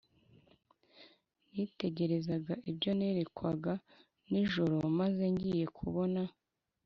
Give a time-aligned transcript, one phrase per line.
[1.53, 3.73] Nitegerezaga ibyo nerekwaga
[4.31, 6.21] nijoro maze ngiye kubona